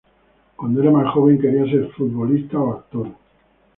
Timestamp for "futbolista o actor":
1.91-3.07